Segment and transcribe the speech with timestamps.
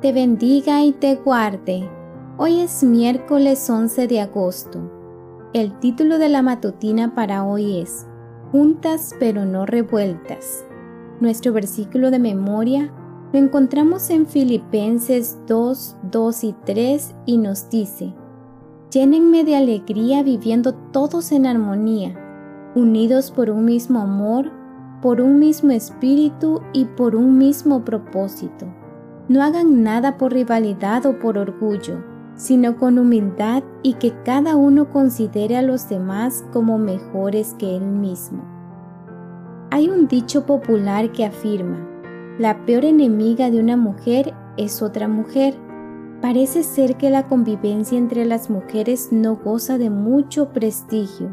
[0.00, 1.88] te bendiga y te guarde.
[2.36, 4.78] Hoy es miércoles 11 de agosto.
[5.52, 8.06] El título de la matutina para hoy es
[8.52, 10.64] Juntas pero no revueltas.
[11.20, 12.92] Nuestro versículo de memoria
[13.32, 18.14] lo encontramos en Filipenses 2, 2 y 3 y nos dice,
[18.92, 22.14] Llénenme de alegría viviendo todos en armonía,
[22.76, 24.52] unidos por un mismo amor,
[25.02, 28.66] por un mismo espíritu y por un mismo propósito.
[29.28, 32.02] No hagan nada por rivalidad o por orgullo,
[32.34, 37.84] sino con humildad y que cada uno considere a los demás como mejores que él
[37.84, 38.42] mismo.
[39.70, 41.86] Hay un dicho popular que afirma,
[42.38, 45.54] la peor enemiga de una mujer es otra mujer.
[46.22, 51.28] Parece ser que la convivencia entre las mujeres no goza de mucho prestigio,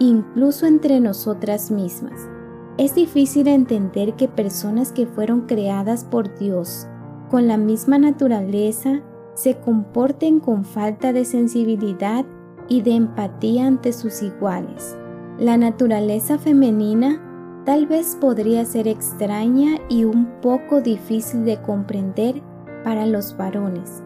[0.00, 2.28] incluso entre nosotras mismas.
[2.76, 6.88] Es difícil entender que personas que fueron creadas por Dios
[7.30, 9.02] con la misma naturaleza
[9.34, 12.24] se comporten con falta de sensibilidad
[12.68, 14.96] y de empatía ante sus iguales.
[15.38, 17.22] La naturaleza femenina
[17.64, 22.42] tal vez podría ser extraña y un poco difícil de comprender
[22.84, 24.02] para los varones,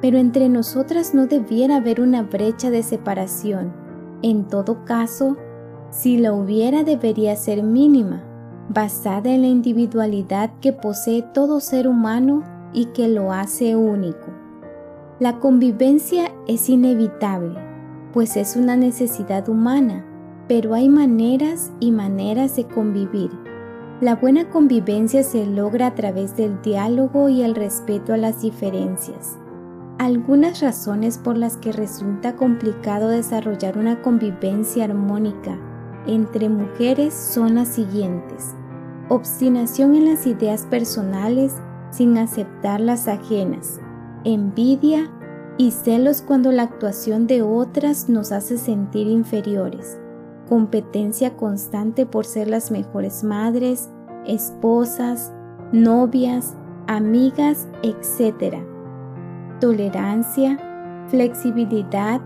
[0.00, 3.72] pero entre nosotras no debiera haber una brecha de separación.
[4.22, 5.36] En todo caso,
[5.90, 8.22] si la hubiera debería ser mínima,
[8.68, 12.42] basada en la individualidad que posee todo ser humano
[12.74, 14.26] y que lo hace único.
[15.20, 17.58] La convivencia es inevitable,
[18.12, 20.04] pues es una necesidad humana,
[20.48, 23.30] pero hay maneras y maneras de convivir.
[24.00, 29.38] La buena convivencia se logra a través del diálogo y el respeto a las diferencias.
[29.98, 35.56] Algunas razones por las que resulta complicado desarrollar una convivencia armónica
[36.06, 38.54] entre mujeres son las siguientes.
[39.08, 41.54] Obstinación en las ideas personales
[41.94, 43.80] sin aceptar las ajenas,
[44.24, 45.10] envidia
[45.58, 49.98] y celos cuando la actuación de otras nos hace sentir inferiores,
[50.48, 53.90] competencia constante por ser las mejores madres,
[54.26, 55.32] esposas,
[55.72, 56.56] novias,
[56.88, 58.56] amigas, etc.
[59.60, 60.58] Tolerancia,
[61.08, 62.20] flexibilidad,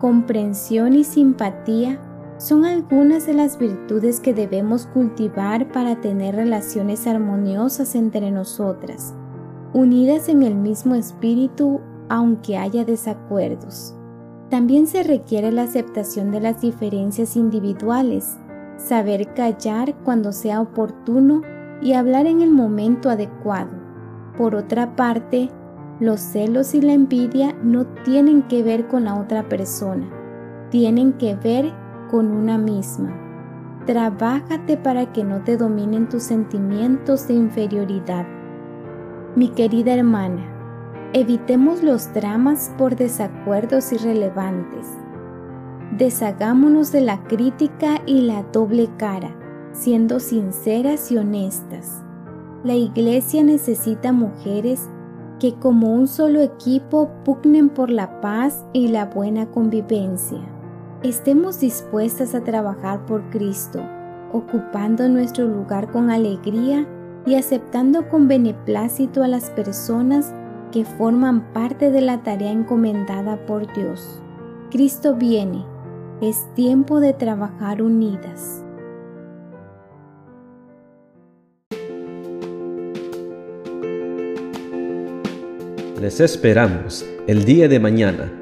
[0.00, 2.00] comprensión y simpatía
[2.42, 9.14] son algunas de las virtudes que debemos cultivar para tener relaciones armoniosas entre nosotras,
[9.72, 13.94] unidas en el mismo espíritu aunque haya desacuerdos.
[14.50, 18.36] También se requiere la aceptación de las diferencias individuales,
[18.76, 21.42] saber callar cuando sea oportuno
[21.80, 23.70] y hablar en el momento adecuado.
[24.36, 25.48] Por otra parte,
[26.00, 30.10] los celos y la envidia no tienen que ver con la otra persona,
[30.70, 31.81] tienen que ver
[32.12, 33.10] con una misma.
[33.86, 38.26] Trabájate para que no te dominen tus sentimientos de inferioridad.
[39.34, 40.44] Mi querida hermana,
[41.14, 44.86] evitemos los dramas por desacuerdos irrelevantes.
[45.96, 49.34] Deshagámonos de la crítica y la doble cara,
[49.72, 52.04] siendo sinceras y honestas.
[52.62, 54.86] La iglesia necesita mujeres
[55.40, 60.51] que como un solo equipo pugnen por la paz y la buena convivencia
[61.02, 63.84] estemos dispuestas a trabajar por Cristo,
[64.32, 66.86] ocupando nuestro lugar con alegría
[67.26, 70.32] y aceptando con beneplácito a las personas
[70.70, 74.22] que forman parte de la tarea encomendada por Dios.
[74.70, 75.64] Cristo viene,
[76.20, 78.64] es tiempo de trabajar unidas.
[86.00, 88.41] Les esperamos el día de mañana